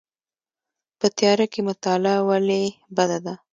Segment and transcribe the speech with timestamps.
[0.99, 2.61] په تیاره کې مطالعه ولې
[2.95, 3.33] بده ده؟